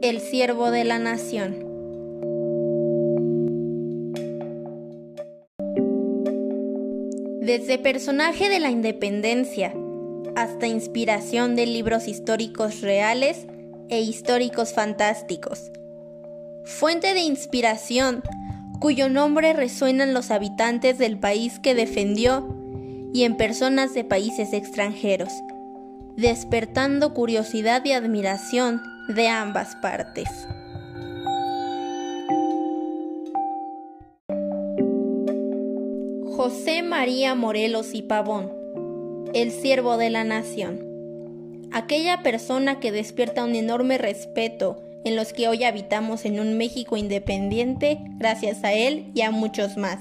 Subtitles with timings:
[0.00, 1.56] El Siervo de la Nación.
[7.40, 9.74] Desde personaje de la independencia
[10.36, 13.46] hasta inspiración de libros históricos reales
[13.88, 15.72] e históricos fantásticos.
[16.64, 18.22] Fuente de inspiración
[18.78, 22.46] cuyo nombre resuena en los habitantes del país que defendió
[23.12, 25.32] y en personas de países extranjeros
[26.16, 30.28] despertando curiosidad y admiración de ambas partes.
[36.36, 38.52] José María Morelos y Pavón,
[39.34, 40.80] el siervo de la nación.
[41.72, 46.96] Aquella persona que despierta un enorme respeto en los que hoy habitamos en un México
[46.96, 49.98] independiente gracias a él y a muchos más.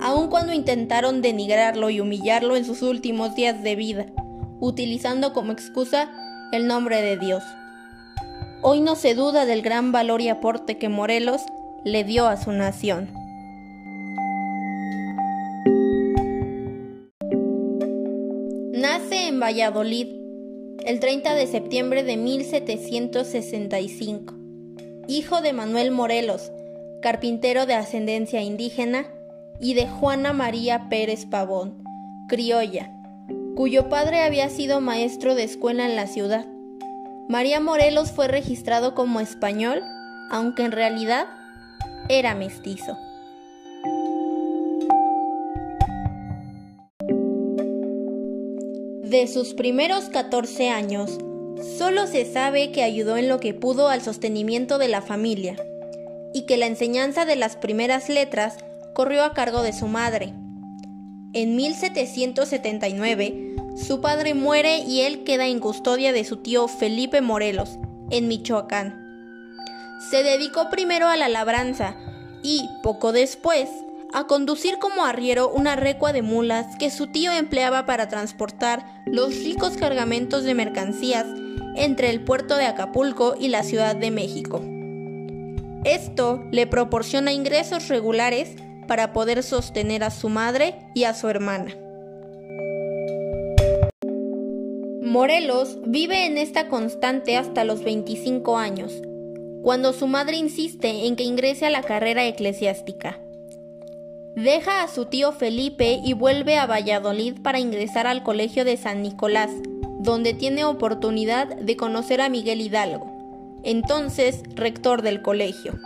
[0.00, 4.06] Aun cuando intentaron denigrarlo y humillarlo en sus últimos días de vida,
[4.64, 6.10] utilizando como excusa
[6.52, 7.44] el nombre de Dios.
[8.62, 11.42] Hoy no se duda del gran valor y aporte que Morelos
[11.84, 13.10] le dio a su nación.
[18.72, 20.06] Nace en Valladolid
[20.86, 24.34] el 30 de septiembre de 1765,
[25.08, 26.50] hijo de Manuel Morelos,
[27.02, 29.04] carpintero de ascendencia indígena,
[29.60, 31.84] y de Juana María Pérez Pavón,
[32.28, 32.93] criolla,
[33.54, 36.46] cuyo padre había sido maestro de escuela en la ciudad.
[37.28, 39.82] María Morelos fue registrado como español,
[40.30, 41.26] aunque en realidad
[42.08, 42.98] era mestizo.
[49.02, 51.18] De sus primeros 14 años,
[51.78, 55.56] solo se sabe que ayudó en lo que pudo al sostenimiento de la familia
[56.34, 58.56] y que la enseñanza de las primeras letras
[58.92, 60.34] corrió a cargo de su madre.
[61.36, 67.76] En 1779, su padre muere y él queda en custodia de su tío Felipe Morelos,
[68.10, 69.58] en Michoacán.
[70.10, 71.96] Se dedicó primero a la labranza
[72.44, 73.68] y, poco después,
[74.12, 79.34] a conducir como arriero una recua de mulas que su tío empleaba para transportar los
[79.42, 81.26] ricos cargamentos de mercancías
[81.74, 84.62] entre el puerto de Acapulco y la Ciudad de México.
[85.82, 88.54] Esto le proporciona ingresos regulares
[88.86, 91.74] para poder sostener a su madre y a su hermana.
[95.02, 98.92] Morelos vive en esta constante hasta los 25 años,
[99.62, 103.20] cuando su madre insiste en que ingrese a la carrera eclesiástica.
[104.34, 109.02] Deja a su tío Felipe y vuelve a Valladolid para ingresar al Colegio de San
[109.02, 109.50] Nicolás,
[110.00, 113.06] donde tiene oportunidad de conocer a Miguel Hidalgo,
[113.62, 115.78] entonces rector del colegio.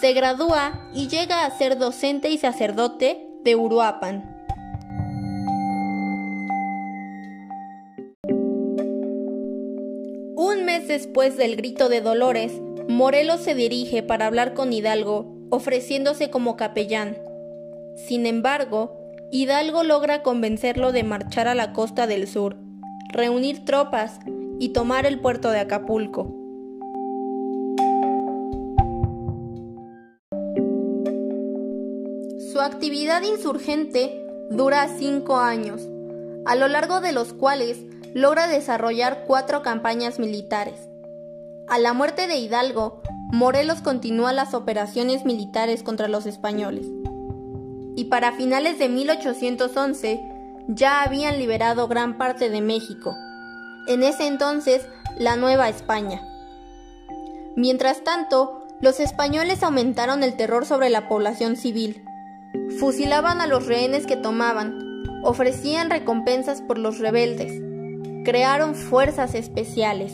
[0.00, 4.34] Se gradúa y llega a ser docente y sacerdote de Uruapan.
[10.36, 12.50] Un mes después del grito de Dolores,
[12.88, 17.18] Morelos se dirige para hablar con Hidalgo, ofreciéndose como capellán.
[18.08, 18.96] Sin embargo,
[19.30, 22.56] Hidalgo logra convencerlo de marchar a la costa del sur,
[23.10, 24.18] reunir tropas
[24.58, 26.39] y tomar el puerto de Acapulco.
[32.50, 35.82] Su actividad insurgente dura cinco años,
[36.46, 37.78] a lo largo de los cuales
[38.12, 40.74] logra desarrollar cuatro campañas militares.
[41.68, 46.86] A la muerte de Hidalgo, Morelos continúa las operaciones militares contra los españoles.
[47.94, 50.20] Y para finales de 1811
[50.66, 53.14] ya habían liberado gran parte de México,
[53.86, 56.20] en ese entonces la Nueva España.
[57.54, 62.02] Mientras tanto, los españoles aumentaron el terror sobre la población civil
[62.78, 67.52] Fusilaban a los rehenes que tomaban, ofrecían recompensas por los rebeldes,
[68.24, 70.12] crearon fuerzas especiales.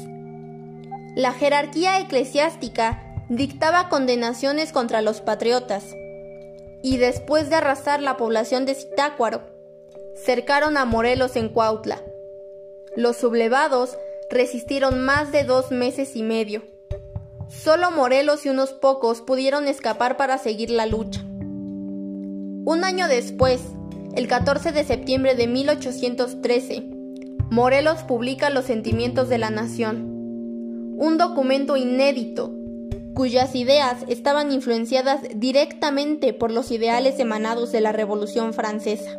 [1.15, 5.95] La jerarquía eclesiástica dictaba condenaciones contra los patriotas,
[6.83, 9.43] y después de arrasar la población de Zitácuaro,
[10.25, 12.03] cercaron a Morelos en Cuautla.
[12.97, 13.97] Los sublevados
[14.31, 16.63] resistieron más de dos meses y medio.
[17.49, 21.23] Solo Morelos y unos pocos pudieron escapar para seguir la lucha.
[22.67, 23.61] Un año después,
[24.17, 26.83] el 14 de septiembre de 1813,
[27.49, 32.53] Morelos publica Los Sentimientos de la Nación, un documento inédito
[33.15, 39.17] cuyas ideas estaban influenciadas directamente por los ideales emanados de la Revolución Francesa.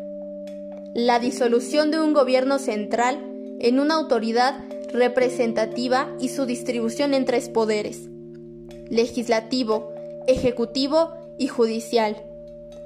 [0.94, 3.18] La disolución de un gobierno central
[3.62, 4.62] en una autoridad
[4.92, 8.10] representativa y su distribución en tres poderes,
[8.90, 9.94] legislativo,
[10.28, 12.18] ejecutivo y judicial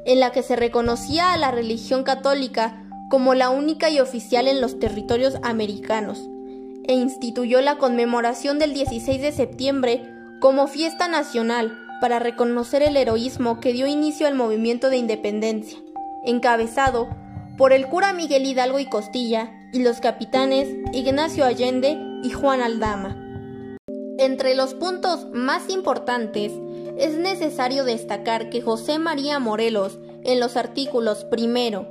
[0.05, 4.61] en la que se reconocía a la religión católica como la única y oficial en
[4.61, 6.29] los territorios americanos,
[6.87, 10.01] e instituyó la conmemoración del 16 de septiembre
[10.39, 15.77] como fiesta nacional para reconocer el heroísmo que dio inicio al movimiento de independencia,
[16.25, 17.09] encabezado
[17.57, 23.15] por el cura Miguel Hidalgo y Costilla y los capitanes Ignacio Allende y Juan Aldama.
[24.17, 26.51] Entre los puntos más importantes
[26.97, 31.87] es necesario destacar que José María Morelos en los artículos primero,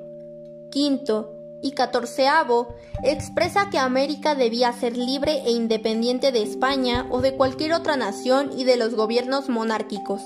[0.70, 7.36] quinto y catorceavo expresa que América debía ser libre e independiente de España o de
[7.36, 10.22] cualquier otra nación y de los gobiernos monárquicos,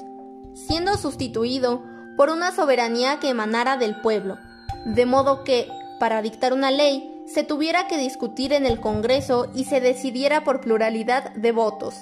[0.55, 1.83] siendo sustituido
[2.17, 4.39] por una soberanía que emanara del pueblo,
[4.87, 5.69] de modo que,
[5.99, 10.61] para dictar una ley, se tuviera que discutir en el Congreso y se decidiera por
[10.61, 11.95] pluralidad de votos.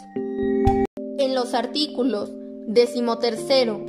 [1.19, 2.32] En los artículos
[2.67, 3.85] decimotercero,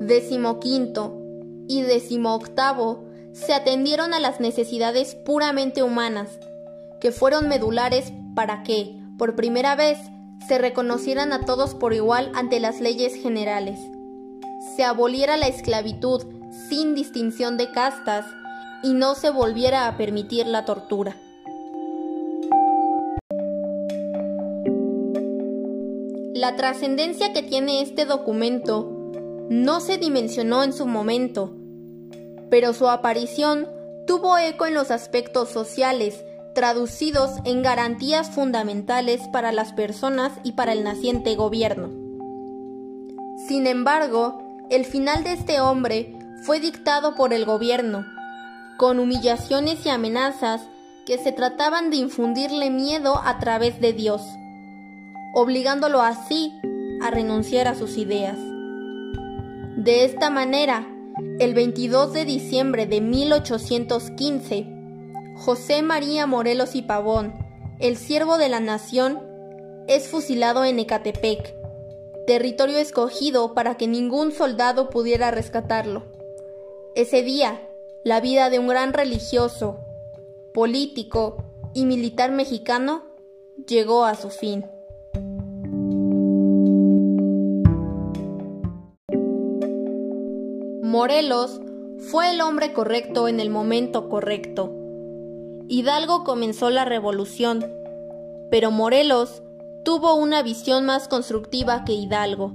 [0.00, 1.16] decimoquinto
[1.68, 6.38] y decimoctavo se atendieron a las necesidades puramente humanas,
[7.00, 9.98] que fueron medulares para que, por primera vez,
[10.48, 13.78] se reconocieran a todos por igual ante las leyes generales.
[14.76, 16.24] Se aboliera la esclavitud
[16.68, 18.24] sin distinción de castas
[18.82, 21.16] y no se volviera a permitir la tortura.
[26.46, 28.88] La trascendencia que tiene este documento
[29.50, 31.56] no se dimensionó en su momento,
[32.50, 33.66] pero su aparición
[34.06, 40.72] tuvo eco en los aspectos sociales, traducidos en garantías fundamentales para las personas y para
[40.72, 41.88] el naciente gobierno.
[43.48, 44.38] Sin embargo,
[44.70, 48.06] el final de este hombre fue dictado por el gobierno,
[48.76, 50.62] con humillaciones y amenazas
[51.06, 54.22] que se trataban de infundirle miedo a través de Dios,
[55.38, 56.50] obligándolo así
[57.02, 58.38] a renunciar a sus ideas.
[59.76, 60.88] De esta manera,
[61.38, 64.66] el 22 de diciembre de 1815,
[65.36, 67.34] José María Morelos y Pavón,
[67.80, 69.20] el siervo de la nación,
[69.88, 71.54] es fusilado en Ecatepec,
[72.26, 76.04] territorio escogido para que ningún soldado pudiera rescatarlo.
[76.94, 77.60] Ese día,
[78.04, 79.80] la vida de un gran religioso,
[80.54, 81.44] político
[81.74, 83.04] y militar mexicano
[83.66, 84.64] llegó a su fin.
[90.96, 91.60] Morelos
[92.10, 94.72] fue el hombre correcto en el momento correcto.
[95.68, 97.66] Hidalgo comenzó la revolución,
[98.50, 99.42] pero Morelos
[99.84, 102.54] tuvo una visión más constructiva que Hidalgo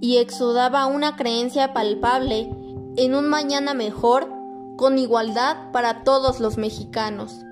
[0.00, 2.50] y exudaba una creencia palpable
[2.96, 4.28] en un mañana mejor
[4.76, 7.44] con igualdad para todos los mexicanos.